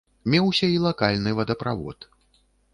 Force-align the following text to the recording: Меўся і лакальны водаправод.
Меўся 0.35 0.69
і 0.77 0.79
лакальны 0.87 1.35
водаправод. 1.43 2.11